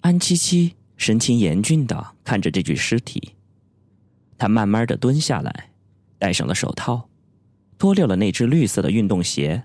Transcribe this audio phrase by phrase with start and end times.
[0.00, 3.34] 安七七神情严峻的看着这具尸体，
[4.38, 5.70] 他慢慢的蹲下来，
[6.18, 7.08] 戴上了手套，
[7.78, 9.64] 脱掉了那只绿色的运动鞋，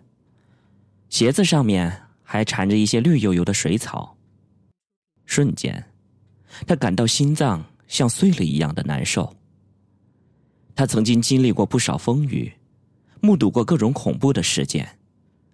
[1.09, 4.17] 鞋子上面还缠着一些绿油油的水草。
[5.25, 5.85] 瞬间，
[6.67, 9.35] 他感到心脏像碎了一样的难受。
[10.75, 12.51] 他曾经经历过不少风雨，
[13.21, 14.99] 目睹过各种恐怖的事件，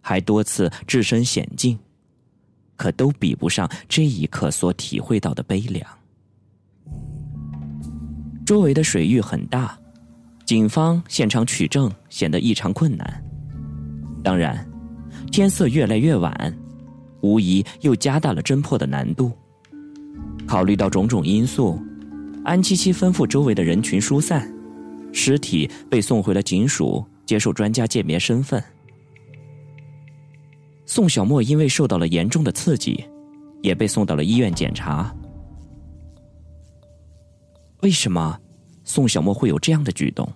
[0.01, 1.77] 还多次置身险境。
[2.75, 5.85] 可都比不上这一刻所体会到的悲凉。
[8.45, 9.77] 周围的水域很大，
[10.45, 13.23] 警方现场取证显得异常困难。
[14.23, 14.67] 当然，
[15.31, 16.57] 天色越来越晚，
[17.21, 19.31] 无疑又加大了侦破的难度。
[20.47, 21.79] 考虑到种种因素，
[22.43, 24.51] 安七七吩咐周围的人群疏散，
[25.13, 28.61] 尸体被送回了警署接受专家鉴别身份。
[30.93, 33.05] 宋小沫因为受到了严重的刺激，
[33.61, 35.15] 也被送到了医院检查。
[37.79, 38.37] 为什么
[38.83, 40.29] 宋小沫会有这样的举动？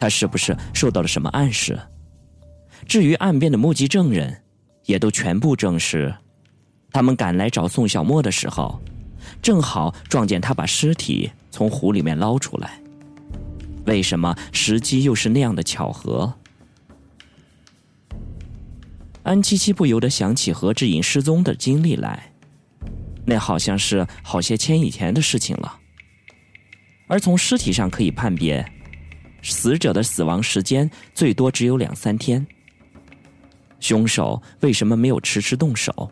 [0.00, 1.78] 他是不是受到了什么暗示？
[2.88, 4.36] 至于岸边的目击证人，
[4.86, 6.12] 也都全部证实，
[6.90, 8.80] 他们赶来找宋小沫的时候，
[9.40, 12.80] 正好撞见他把尸体从湖里面捞出来。
[13.86, 16.34] 为什么时机又是那样的巧合？
[19.22, 22.32] 安七七不由得想起何志颖失踪的经历来，
[23.24, 25.78] 那好像是好些天以前的事情了。
[27.06, 28.64] 而从尸体上可以判别，
[29.42, 32.44] 死者的死亡时间最多只有两三天。
[33.78, 36.10] 凶手为什么没有迟迟动手？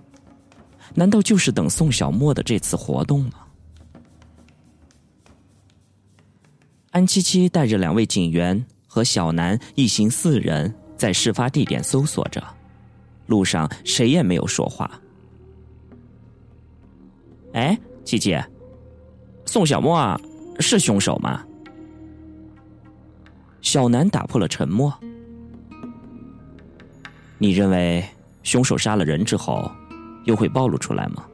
[0.95, 3.33] 难道就是等宋小沫的这次活动吗？
[6.91, 12.43] 安七七带着两位警员和小南一行四人在事发地点搜索着。
[13.31, 14.91] 路上谁也没有说话。
[17.53, 18.37] 哎，七七，
[19.47, 20.21] 宋小沫
[20.59, 21.41] 是凶手吗？
[23.61, 24.93] 小南打破了沉默。
[27.39, 28.05] 你认为
[28.43, 29.71] 凶手杀了人之后，
[30.25, 31.25] 又会暴露出来吗？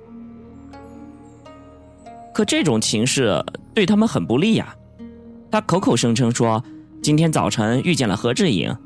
[2.35, 3.43] 可这种情势
[3.75, 4.77] 对他们很不利呀。
[5.51, 6.63] 他口口声称说
[7.03, 8.77] 今天早晨遇见了何志颖，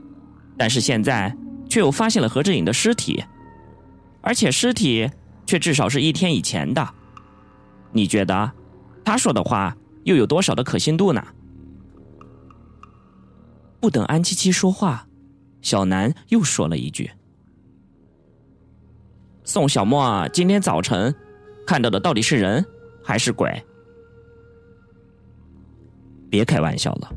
[0.56, 1.36] 但是现在。
[1.70, 3.24] 却又发现了何志颖的尸体，
[4.20, 5.08] 而且尸体
[5.46, 6.86] 却至少是一天以前的。
[7.92, 8.52] 你觉得
[9.04, 11.24] 他说的话又有多少的可信度呢？
[13.80, 15.06] 不等安七七说话，
[15.62, 17.10] 小南又说了一句
[19.44, 21.14] ：“宋小沫今天早晨
[21.66, 22.64] 看到的到底是人
[23.02, 23.62] 还是鬼？”
[26.28, 27.14] 别开玩笑了，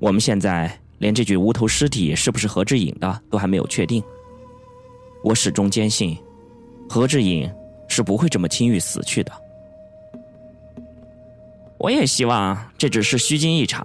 [0.00, 0.80] 我们现在。
[0.98, 4.02] 连这具无头尸体是不是何志颖的都还没有确定。
[5.24, 6.16] 我始终坚信，
[6.88, 7.50] 何志颖
[7.88, 9.32] 是不会这么轻易死去的。
[11.78, 13.84] 我也希望这只是虚惊一场。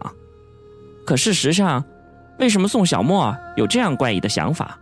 [1.05, 1.83] 可事实上，
[2.39, 4.79] 为什么宋小沫有这样怪异的想法，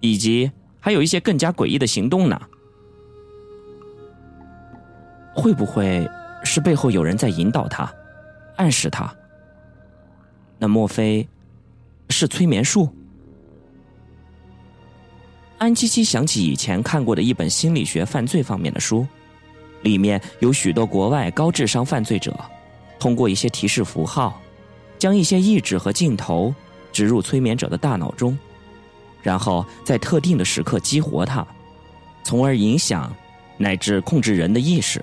[0.00, 2.40] 以及还有一些更加诡异的行动呢？
[5.34, 6.08] 会不会
[6.42, 7.92] 是背后有人在引导他，
[8.56, 9.14] 暗示他？
[10.58, 11.28] 那莫非？
[12.10, 12.88] 是催眠术。
[15.58, 19.06] 安七七想起以前看过的一本心理学犯罪方面的书，
[19.82, 22.38] 里面有许多国外高智商犯罪者，
[22.98, 24.38] 通过一些提示符号，
[24.98, 26.54] 将一些意志和镜头
[26.92, 28.38] 植入催眠者的大脑中，
[29.22, 31.46] 然后在特定的时刻激活它，
[32.22, 33.10] 从而影响
[33.56, 35.02] 乃至控制人的意识。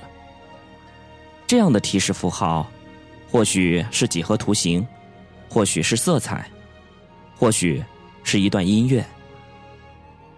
[1.48, 2.70] 这样的提示符号，
[3.32, 4.86] 或许是几何图形，
[5.50, 6.48] 或许是色彩。
[7.44, 7.84] 或许
[8.24, 9.06] 是一段音乐。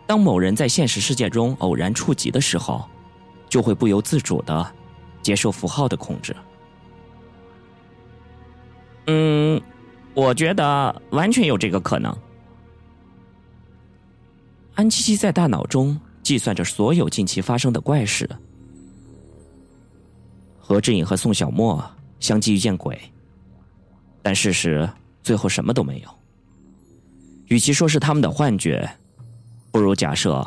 [0.08, 2.84] 当某人在现实世界中偶然触及的时候，
[3.48, 4.74] 就会不由自主的
[5.22, 6.36] 接受符号的控制。
[9.06, 9.62] 嗯，
[10.16, 12.12] 我觉得完全有这个可能。
[14.74, 18.28] 安七七在大脑中计算着所有近期发生的怪事。
[20.60, 21.88] 何志颖和宋小沫
[22.20, 23.00] 相继遇见鬼，
[24.24, 24.90] 但事实
[25.22, 26.10] 最后什么都没有。
[27.48, 28.90] 与其说是他们的幻觉，
[29.72, 30.46] 不如假设，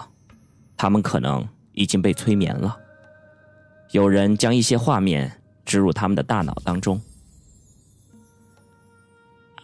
[0.77, 2.77] 他们可能已经被催眠了。
[3.93, 7.01] 有人将一些画面植入他们的大脑当中。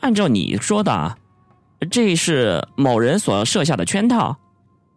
[0.00, 1.19] 按照你说的，
[1.90, 4.38] 这是某人所设下的圈套，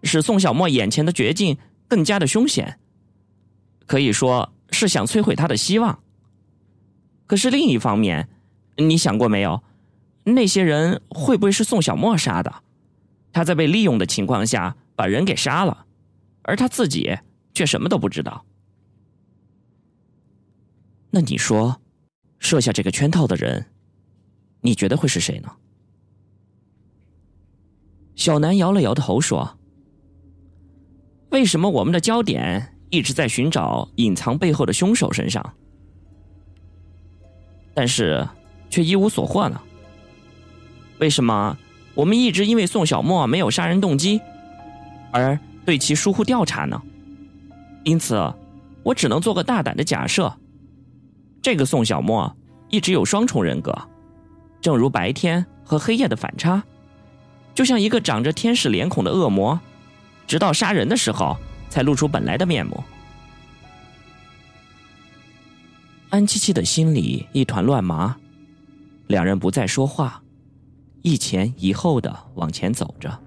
[0.04, 1.58] 使宋小沫眼前的绝境
[1.88, 2.80] 更加的凶险。
[3.86, 6.00] 可以说是想摧毁他的希望。
[7.26, 8.30] 可是另一方面，
[8.76, 9.64] 你想过没有？
[10.34, 12.54] 那些人会不会是宋小沫杀的？
[13.32, 15.86] 他在被利用的情况下把人给杀了，
[16.42, 17.18] 而他自己
[17.54, 18.46] 却什么都不知道。
[21.12, 21.80] 那你说，
[22.40, 23.68] 设下这个圈套的人，
[24.62, 25.50] 你觉得会是谁呢？
[28.16, 29.58] 小南摇了摇头说
[31.32, 35.54] ：“为什么我们的焦点一直在寻找隐藏背后的凶手身上，
[37.74, 38.28] 但是
[38.70, 39.62] 却一无所获呢？
[41.00, 41.58] 为什么
[41.94, 44.22] 我们一直因为宋小沫没有杀人动机，
[45.12, 46.82] 而对其疏忽调查呢？
[47.84, 48.34] 因此，
[48.84, 50.34] 我只能做个大胆的假设。”
[51.42, 52.36] 这个宋小沫
[52.70, 53.74] 一直有双重人格，
[54.60, 56.62] 正如白天和黑夜的反差，
[57.56, 59.58] 就像一个长着天使脸孔的恶魔，
[60.26, 61.38] 直到杀人的时候
[61.70, 62.84] 才露出本来的面目。
[66.10, 68.18] 安七七的心里一团乱麻，
[69.08, 70.22] 两人不再说话，
[71.08, 73.18] 一前一后的往前走着。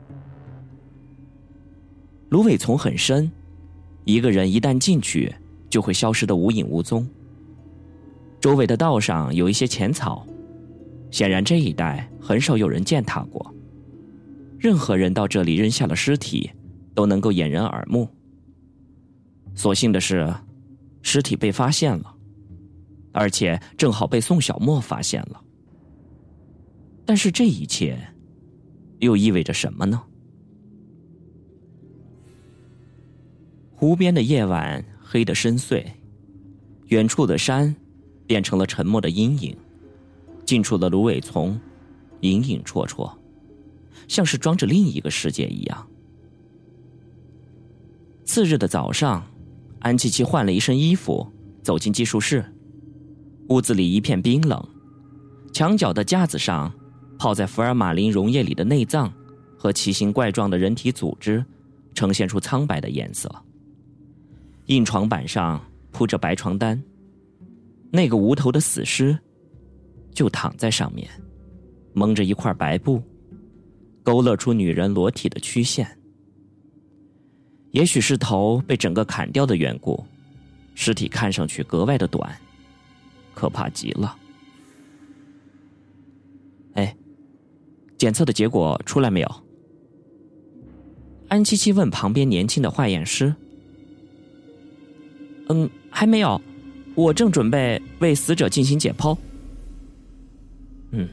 [2.28, 3.32] 芦苇丛很深，
[4.04, 5.34] 一个人一旦进去，
[5.70, 7.08] 就会消失的无影无踪。
[8.38, 10.26] 周围的道上有一些浅草，
[11.10, 13.50] 显然这一带很少有人践踏过。
[14.58, 16.50] 任何人到这里扔下了尸体，
[16.94, 18.06] 都能够掩人耳目。
[19.54, 20.30] 所幸的是，
[21.00, 22.14] 尸体被发现了，
[23.12, 25.42] 而且正好被宋小沫发现了。
[27.10, 27.98] 但是这一切，
[29.00, 30.00] 又意味着什么呢？
[33.74, 35.84] 湖边的夜晚黑得深邃，
[36.86, 37.74] 远处的山。
[38.28, 39.56] 变成了沉默的阴影，
[40.46, 41.58] 近处的芦苇丛，
[42.20, 43.12] 影影绰绰，
[44.06, 45.88] 像是装着另一个世界一样。
[48.24, 49.26] 次日的早上，
[49.80, 51.26] 安琪琪换了一身衣服，
[51.60, 52.54] 走进技术室。
[53.48, 54.64] 屋子里一片冰冷，
[55.52, 56.72] 墙角的架子上，
[57.20, 59.12] 泡在福尔马林溶液里的内脏
[59.54, 61.44] 和奇形怪状的人体组织，
[61.94, 63.30] 呈现出苍白的颜色。
[64.68, 66.82] 硬床板上铺着白床单。
[67.90, 69.18] 那个无头的死尸，
[70.14, 71.10] 就躺在上面，
[71.92, 73.02] 蒙着一块白布，
[74.02, 75.86] 勾勒出女人裸体的曲线。
[77.72, 80.02] 也许是头被整个砍掉的缘故，
[80.74, 82.34] 尸体看上去格外的短，
[83.34, 84.16] 可怕极了。
[88.00, 89.30] 检测的结果出来没有？
[91.28, 93.34] 安七七问旁边年轻的化验师。
[95.50, 96.40] 嗯，还没有。
[96.94, 99.14] 我正准备为死者进行解剖。
[100.92, 101.06] 嗯，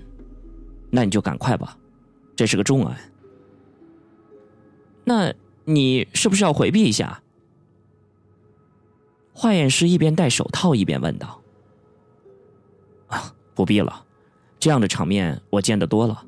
[0.89, 1.77] 那你就赶快吧，
[2.37, 2.97] 这是个重案。
[5.03, 5.33] 那
[5.65, 7.21] 你是不是要回避一下？
[9.33, 11.41] 化验师一边戴手套一边问道。
[13.07, 14.05] 啊，不必了，
[14.57, 16.23] 这样的场面我见得多了。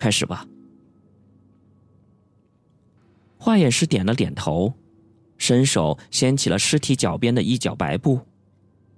[0.00, 0.44] 开始吧。
[3.38, 4.74] 化验师点了点头，
[5.38, 8.20] 伸手掀起了尸体脚边的一角白布。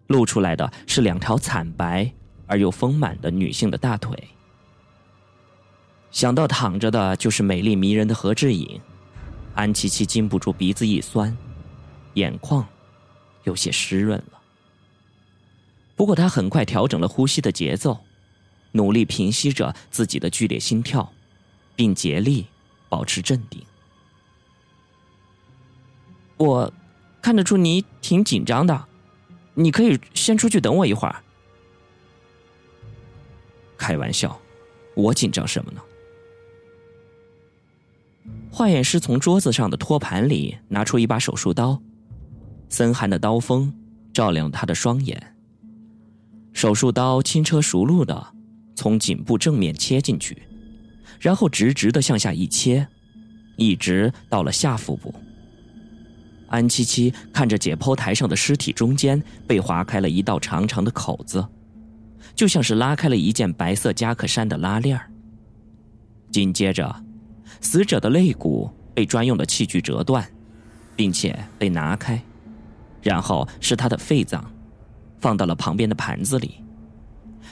[0.09, 2.13] 露出来的是两条惨白
[2.47, 4.17] 而又丰满的女性的大腿。
[6.11, 8.79] 想到躺着的就是美丽迷人的何志颖，
[9.55, 11.35] 安琪琪禁不住鼻子一酸，
[12.15, 12.67] 眼眶
[13.45, 14.39] 有些湿润了。
[15.97, 17.97] 不过她很快调整了呼吸的节奏，
[18.73, 21.13] 努力平息着自己的剧烈心跳，
[21.77, 22.47] 并竭力
[22.89, 23.65] 保持镇定。
[26.37, 26.73] 我
[27.21, 28.87] 看得出你挺紧张的。
[29.55, 31.23] 你可以先出去等我一会儿。
[33.77, 34.41] 开玩笑，
[34.95, 35.83] 我紧张什么呢？
[38.51, 41.83] 化验师从桌子上的托盘里拿出一把手术刀，
[42.71, 43.75] 森寒的刀锋
[44.15, 45.37] 照亮他的双眼。
[46.55, 48.35] 手术刀轻车熟路的
[48.75, 50.43] 从颈部正面切进去，
[51.21, 52.87] 然后直直的向下一切，
[53.57, 55.15] 一直到了下腹部。
[56.49, 61.47] 安七七看着解剖台上的尸体中间被划开了一道长长的口子，
[62.35, 65.11] 就像是拉开了一件白色夹克衫的拉链儿
[66.31, 66.95] 紧接着，
[67.61, 70.27] 死者的肋骨被专用的器具折断，
[70.97, 72.23] 并且被拿开，
[73.03, 74.45] 然后是他的肺脏，
[75.21, 76.62] 放到了旁边的盘子里，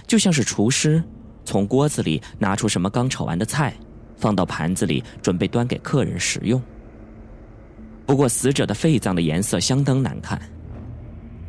[0.06, 1.02] 就像是厨师
[1.44, 3.74] 从锅子里拿出什么刚炒完的菜，
[4.16, 6.60] 放到盘子里准备端给客人食用。
[8.06, 10.40] 不过，死者的肺脏的颜色相当难看。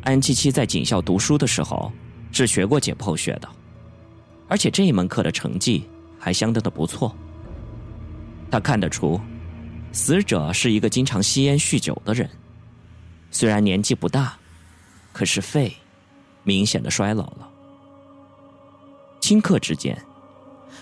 [0.04, 1.92] 安七七在警校读书的时候
[2.30, 3.48] 是学过解剖学的，
[4.48, 5.84] 而且这一门课的成绩
[6.18, 7.14] 还相当的不错。
[8.50, 9.20] 他看得出，
[9.92, 12.28] 死者是一个经常吸烟酗酒的人，
[13.30, 14.36] 虽然年纪不大，
[15.12, 15.72] 可是肺
[16.44, 17.48] 明显的衰老了。
[19.32, 19.96] 顷刻之间，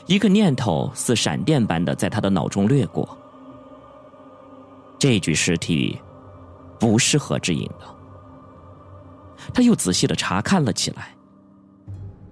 [0.06, 3.16] 一个念头似闪电般的在他的脑中掠过。
[4.98, 5.96] 这具尸体
[6.78, 7.96] 不是何志颖的。
[9.54, 11.14] 他又仔细的查看了起来。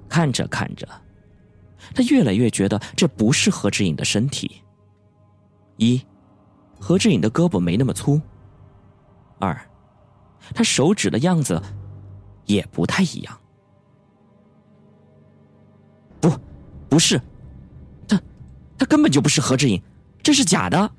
[0.08, 0.88] 看着看着，
[1.94, 4.62] 他越来越觉得这不是何志颖的身体。
[5.76, 6.02] 一，
[6.80, 8.20] 何志颖的胳膊没那么粗；
[9.38, 9.56] 二，
[10.52, 11.62] 他手指的样子
[12.46, 13.38] 也不太一样。
[16.88, 17.20] 不是，
[18.08, 18.20] 他，
[18.78, 19.82] 他根本就不是何志颖，
[20.22, 20.90] 这是假的。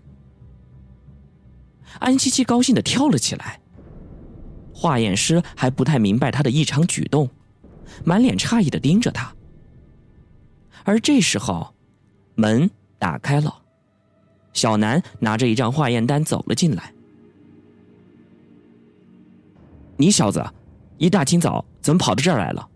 [1.99, 3.59] 安七七高兴的跳了起来。
[4.73, 7.29] 化验师还不太明白他的异常举动，
[8.05, 9.33] 满脸诧异的盯着他。
[10.85, 11.73] 而这时候，
[12.35, 13.53] 门打开了，
[14.53, 16.93] 小南拿着一张化验单走了进来。
[19.97, 20.41] 你小子，
[20.97, 22.69] 一大清早怎么跑到这儿来了？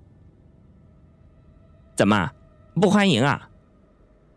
[1.95, 2.29] 怎么
[2.73, 3.49] 不欢迎啊？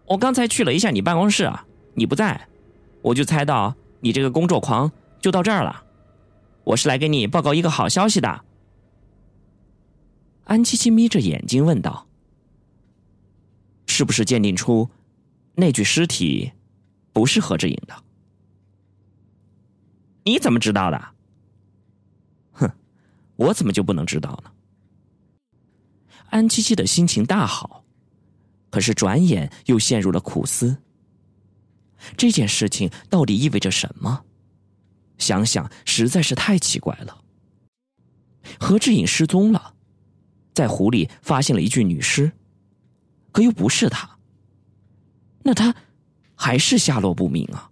[0.04, 1.50] 我刚才去了一下你办公室，
[1.94, 2.48] 你不在，
[3.02, 5.84] 我就猜到你这个工作狂就到这儿了。
[6.64, 8.44] 我是来给你报告一个好消息的。
[10.44, 12.06] 安七七眯着眼睛问道
[13.86, 14.90] ：“是不是鉴定出
[15.54, 16.52] 那具尸体
[17.12, 17.94] 不是何志颖的？
[20.24, 21.08] 你怎么知道的？
[22.52, 22.70] 哼，
[23.36, 24.50] 我怎么就不能知道呢？”
[26.30, 27.84] 安七七的心情大好，
[28.70, 30.78] 可是转眼又陷入了苦思。
[32.16, 34.24] 这件事情到底意味着什么？
[35.18, 37.24] 想想实在是太奇怪了。
[38.60, 39.74] 何志颖失踪了，
[40.52, 42.32] 在湖里发现了一具女尸，
[43.32, 44.18] 可又不是他。
[45.42, 45.74] 那他
[46.34, 47.70] 还是下落不明啊？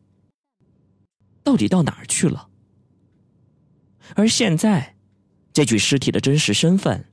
[1.43, 2.49] 到底到哪儿去了？
[4.17, 4.97] 而现在，
[5.53, 7.05] 这具尸体的真实身份，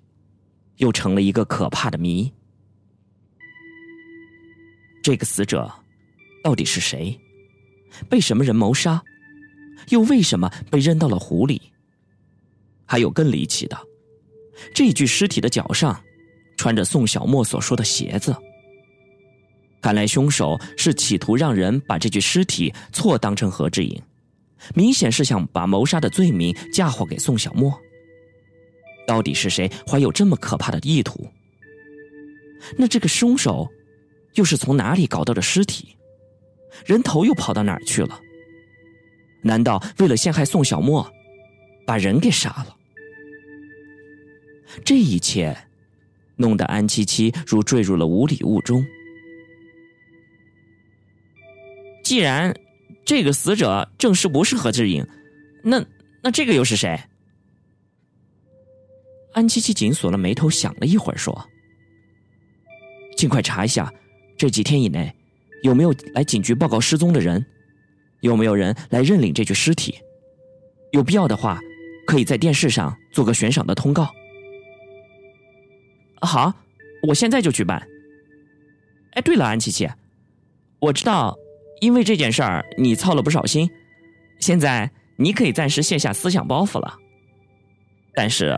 [0.77, 2.33] 又成了一个可怕的谜。
[5.01, 5.71] 这个死者
[6.43, 7.19] 到底是谁？
[8.09, 9.01] 被什么人谋杀？
[9.89, 11.61] 又为什么被扔到了湖里？
[12.85, 13.77] 还有更离奇的，
[14.73, 15.99] 这具尸体的脚上
[16.57, 18.35] 穿着宋小沫所说的鞋子。
[19.81, 23.99] 看来凶手是企图让人把这具尸体错当成何志颖，
[24.75, 27.73] 明显是想把谋杀的罪名嫁祸给宋小沫。
[29.07, 31.27] 到底是谁怀有这么可怕的意图？
[32.77, 33.67] 那这个凶手
[34.35, 35.95] 又是从哪里搞到的尸体？
[36.85, 38.19] 人头又跑到哪儿去了？
[39.41, 41.11] 难道为了陷害宋小沫，
[41.85, 42.75] 把人给杀了？
[44.85, 45.57] 这一切
[46.37, 48.85] 弄得安七七如坠入了无底雾中。
[52.03, 52.55] 既然
[53.05, 55.05] 这个死者正是不是何志颖，
[55.63, 55.83] 那
[56.23, 56.99] 那这个又是谁？
[59.33, 61.49] 安七七紧锁了眉头，想了一会儿，说
[63.15, 63.91] ：“尽快查一下，
[64.41, 65.13] 这几天以内
[65.61, 67.45] 有没有来警局报告失踪的人。”
[68.21, 69.95] 有没有人来认领这具尸体？
[70.91, 71.59] 有必要的话，
[72.05, 74.07] 可以在电视上做个悬赏的通告。
[76.21, 76.53] 好，
[77.07, 77.81] 我现在就去办。
[79.13, 79.89] 哎，对了，安琪琪，
[80.79, 81.35] 我知道，
[81.81, 83.67] 因为这件事儿你操了不少心，
[84.39, 86.95] 现在你可以暂时卸下思想包袱了。
[88.13, 88.55] 但是，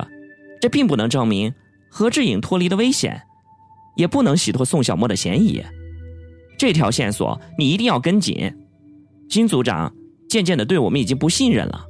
[0.59, 1.53] 这并不能证明
[1.89, 3.21] 何志颖脱离了危险，
[3.95, 5.63] 也不能洗脱宋小沫的嫌疑。
[6.57, 8.51] 这条线索你一定要跟紧。
[9.29, 9.93] 金组长
[10.29, 11.85] 渐渐的对我们已经不信任了，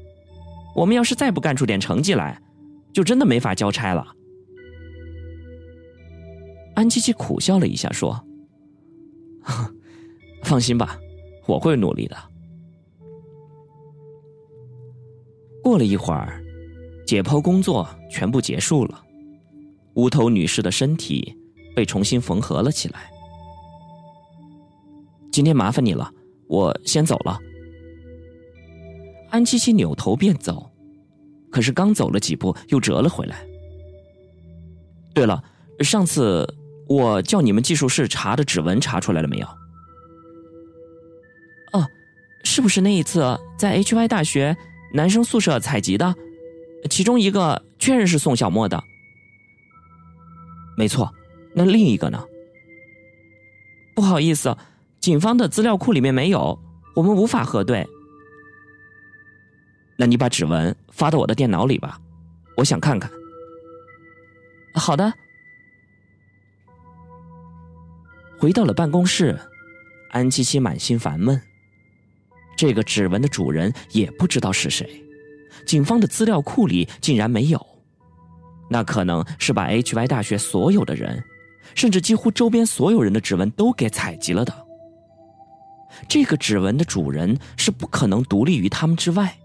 [0.76, 2.42] 我们要是再不干出点成绩来，
[2.94, 4.06] 就真的没法交差了。
[6.76, 8.20] 安琪琪苦笑了一下，说
[10.44, 10.98] ：“放心吧，
[11.46, 12.18] 我会努力的。”
[15.62, 16.44] 过了一会儿，
[17.06, 19.04] 解剖工作全部结束了，
[19.94, 21.36] 无头女士的身体
[21.76, 23.10] 被重新缝合了起来。
[25.32, 26.12] 今天麻烦你了。
[26.48, 27.40] 我先走了。
[29.32, 30.70] 安七七扭头便走，
[31.50, 33.44] 可是刚走了几步，又折了回来。
[35.16, 35.44] 对了，
[35.80, 36.48] 上次
[36.88, 39.48] 我叫你们技术室查的指纹查出来了没有？
[41.72, 41.88] 哦，
[42.44, 44.56] 是不是那一次在 HY 大学
[44.94, 46.14] 男生宿舍采集的？
[46.90, 48.84] 其中一个确认是宋小沫的。
[50.78, 51.12] 没错，
[51.56, 52.24] 那另一个呢？
[53.96, 54.56] 不好意思。
[55.00, 56.58] 警方的资料库里面没有，
[56.96, 57.86] 我们无法核对。
[59.98, 62.00] 那你把指纹发到我的电脑里吧，
[62.56, 63.12] 我想看看。
[64.74, 65.14] 好的。
[68.40, 69.38] 回到了办公室，
[70.12, 71.40] 安七七满心烦闷。
[72.56, 75.04] 这个指纹的主人也不知道是谁，
[75.66, 77.66] 警方的资料库里竟然没有，
[78.70, 81.24] 那可能是把 HY 大学所有的人，
[81.76, 84.54] 甚至几乎周边所有人的指纹都给采集了的。
[86.08, 89.36] 这个指纹的主人是不可能独立于他们之外。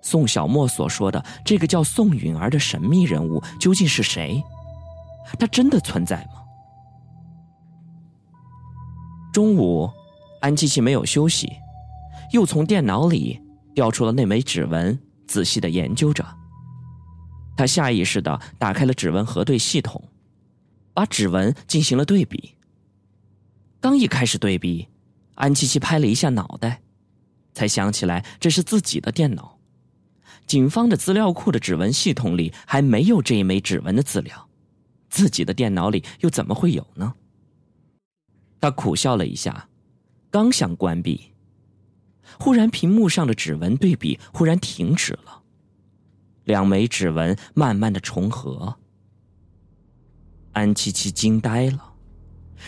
[0.00, 4.42] 宋小沫所说的这个叫宋允儿的神秘人物究竟是谁？
[5.38, 6.42] 他真的存在吗？
[9.32, 9.88] 中午，
[10.40, 11.50] 安七七没有休息，
[12.32, 13.40] 又从电脑里
[13.74, 16.26] 调出了那枚指纹，仔细的研究着。
[17.56, 20.02] 他下意识的打开了指纹核对系统，
[20.94, 22.54] 把指纹进行了对比。
[23.80, 24.88] 刚一开始对比，
[25.34, 26.82] 安七七拍了一下脑袋，
[27.52, 29.58] 才想起来这是自己的电脑。
[30.46, 34.48] 警方的资料库的指纹系统里还没有这一枚指纹的资料，
[35.08, 37.14] 自己的电脑里又怎么会有呢？
[38.60, 39.68] 他苦笑了一下，
[40.30, 41.32] 刚想关闭，
[42.38, 45.42] 忽然屏幕上的指纹对比忽然停止了，
[46.44, 48.76] 两枚指纹慢慢的重合。
[50.52, 51.92] 安七七惊呆了，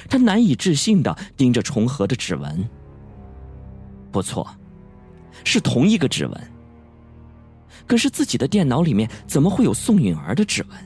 [0.09, 2.69] 他难以置信的盯着重合的指纹。
[4.11, 4.49] 不错，
[5.45, 6.53] 是同一个指纹。
[7.87, 10.79] 可是自己的电脑里面怎么会有宋允儿的指纹？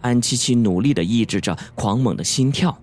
[0.00, 2.76] 安七七努力的抑制着狂猛的心跳。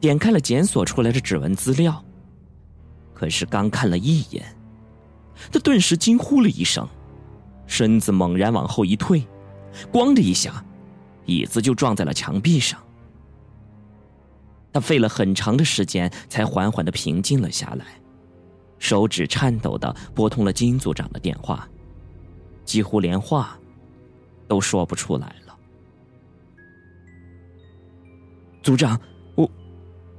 [0.00, 2.02] 点开了检索出来的指纹资料，
[3.12, 4.42] 可是刚看了一眼，
[5.52, 6.88] 他顿时惊呼了一声，
[7.66, 9.24] 身子猛然往后一退，
[9.92, 10.64] 咣的一下，
[11.26, 12.80] 椅子就撞在了墙壁上。
[14.72, 17.86] 他费了很长的时间才缓缓的平静了下来，
[18.78, 21.68] 手指颤抖的拨通了金组长的电话，
[22.64, 23.58] 几乎连话
[24.48, 25.56] 都说不出来了。
[28.62, 29.00] 组长。
[29.36, 29.50] 我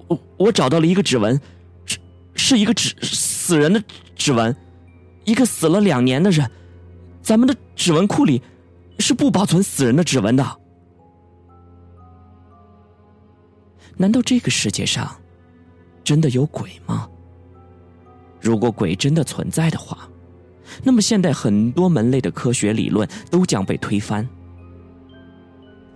[0.08, 1.40] 我我找到了一个指纹，
[1.86, 1.98] 是
[2.36, 3.82] 是一个指死人的
[4.16, 4.56] 指纹，
[5.24, 6.50] 一个死了两年的人。
[7.22, 8.42] 咱们的指纹库里
[9.00, 10.60] 是不保存死人的指纹的。
[13.98, 15.16] 难道这个世界上
[16.04, 17.10] 真的有鬼吗？
[18.42, 20.10] 如果鬼真的存在的话，
[20.84, 24.28] 那么现代很多门类的科学理论都将被推翻。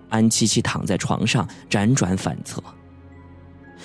[0.10, 2.64] 安七七躺在床上辗转反侧。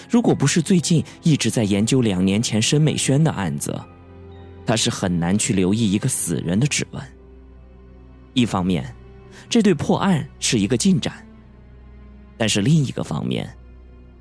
[0.09, 3.79] 如果不是最近一直在研究两年前申美轩的案子，
[4.64, 7.03] 他是很难去留意一个死人的指纹。
[8.33, 8.94] 一方面，
[9.48, 11.12] 这对破案是一个进展；
[12.38, 13.55] 但是另一个方面，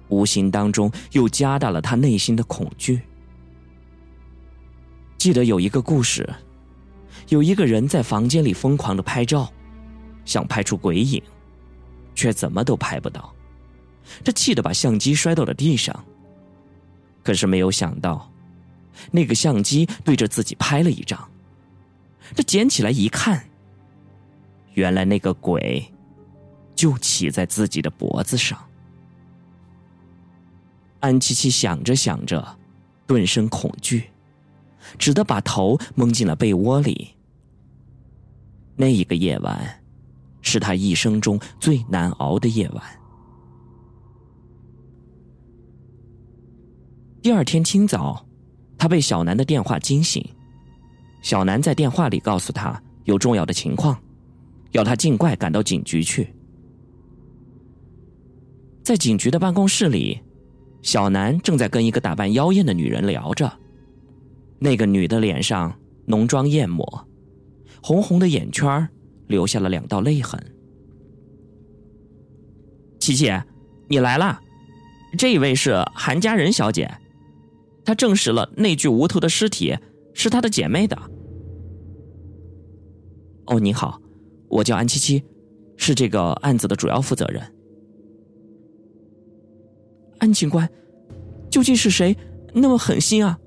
[0.09, 3.01] 无形当中又加大了他内心的恐惧。
[5.17, 6.27] 记得有一个故事，
[7.29, 9.51] 有一个人在房间里疯狂的拍照，
[10.25, 11.21] 想拍出鬼影，
[12.13, 13.33] 却怎么都拍不到。
[14.23, 16.03] 他气得把相机摔到了地上。
[17.23, 18.29] 可是没有想到，
[19.11, 21.29] 那个相机对着自己拍了一张。
[22.35, 23.45] 他捡起来一看，
[24.73, 25.89] 原来那个鬼
[26.75, 28.61] 就骑在自己的脖子上。
[31.03, 32.57] 安七七想着想着，
[33.05, 34.09] 顿生恐惧，
[34.97, 37.09] 只得把头蒙进了被窝里。
[38.77, 39.83] 那一个夜晚，
[40.41, 42.81] 是他一生中最难熬的夜晚。
[47.21, 48.25] 第二天清早，
[48.77, 50.25] 他被小南的电话惊醒。
[51.21, 54.01] 小南在电话里告诉他有重要的情况，
[54.71, 56.33] 要他尽快赶到警局去。
[58.81, 60.21] 在警局的办公室里，
[60.83, 63.51] 小南正在跟一个打扮妖艳的女人聊着。
[64.59, 67.07] 那个女的脸上浓妆艳抹，
[67.81, 68.87] 红红的眼圈
[69.27, 70.39] 留下了两道泪痕。
[72.99, 73.31] 琪琪，
[73.87, 74.41] 你来啦！
[75.17, 76.91] 这位是韩佳人小姐。
[77.85, 79.77] 他证实了那具无头的尸体
[80.13, 80.97] 是他的姐妹的。
[83.47, 84.01] 哦，你好，
[84.47, 85.21] 我叫安七七，
[85.75, 87.43] 是这个案子的主要负责人。
[90.23, 90.69] 安警官，
[91.49, 92.15] 究竟是谁
[92.53, 93.37] 那么狠心啊？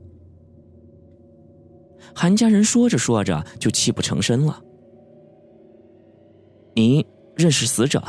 [2.14, 4.62] 韩家人说着说着就泣不成声了。
[6.74, 7.02] 您
[7.34, 8.04] 认识死者？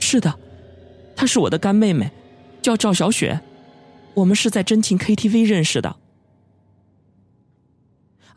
[0.00, 0.36] 是的，
[1.14, 2.10] 她是我的干妹妹，
[2.60, 3.40] 叫赵小雪。
[4.14, 5.94] 我们是在真情 KTV 认识的。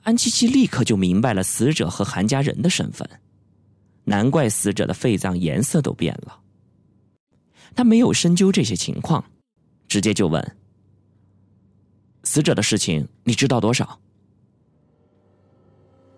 [0.04, 3.10] 安七七立刻就明白了死者和韩家人的身份，
[4.04, 6.42] 难怪死者的肺脏颜色都变了。
[7.76, 9.24] 他没有深究这些情况，
[9.88, 10.56] 直接就问
[12.24, 14.00] ：“死者的事情你知道多少？”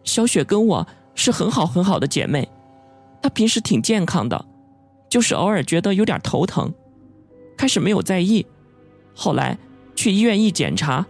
[0.04, 2.48] 小雪跟我是很好很好的姐妹，
[3.22, 4.46] 她平时挺健康的，
[5.10, 6.74] 就是偶尔觉得有点头疼，
[7.58, 8.46] 开始没有在意。
[9.14, 9.58] 后来
[9.96, 11.06] 去医院一检查，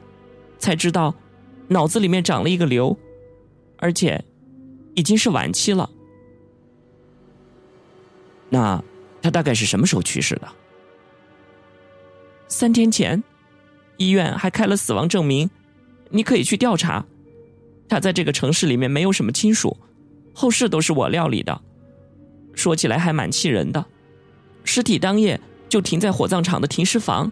[0.58, 1.14] 才知道
[1.68, 2.98] 脑子里面长了一个瘤，
[3.78, 4.24] 而且
[4.96, 5.90] 已经是晚期了。
[8.50, 8.82] 那
[9.28, 10.48] 他大概是什么时候去世的？
[12.48, 13.22] 三天前，
[13.98, 15.50] 医院还开了死亡证明，
[16.10, 17.06] 你可以去调查。
[17.90, 19.76] 他在这个城市里面没有什么亲属，
[20.34, 21.60] 后事都是我料理的。
[22.56, 23.86] 说起来还蛮气人的，
[24.64, 25.38] 尸体当夜
[25.68, 27.30] 就停在火葬场的停尸房，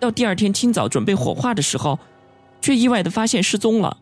[0.00, 1.96] 到第二天清早准备火化的时候，
[2.60, 3.96] 却意外的发现失踪了。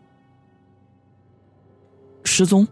[2.23, 2.67] 失踪？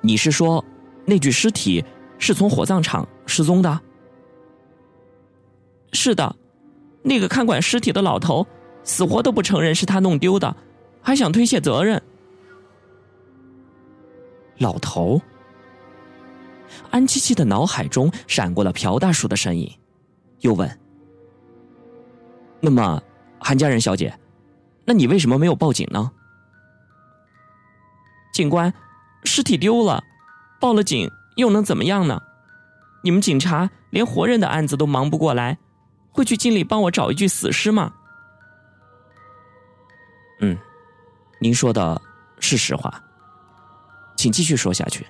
[0.00, 0.64] 你是说
[1.04, 1.84] 那具尸体
[2.20, 3.80] 是从火葬场失踪的？
[5.92, 6.34] 是的，
[7.02, 8.46] 那个看管尸体的老头
[8.82, 10.56] 死活都不承认是他弄丢的，
[11.00, 12.02] 还想推卸责任。
[14.58, 15.20] 老头。
[16.90, 19.72] 安七七的脑海中闪过了朴大叔的身影，
[20.40, 20.78] 又问
[22.60, 23.00] ：“那么，
[23.38, 24.18] 韩家人小姐，
[24.84, 26.10] 那你为什么没有报警呢？”
[28.34, 28.74] 警官，
[29.22, 30.02] 尸体丢了，
[30.60, 32.20] 报了警又能怎么样呢？
[33.04, 35.58] 你们警察连活人的案子都忙不过来，
[36.10, 37.92] 会去尽力帮我找一具死尸吗？
[40.40, 40.56] 嗯，
[41.38, 42.00] 您说的
[42.40, 43.04] 是实话，
[44.16, 45.06] 请继续说下去。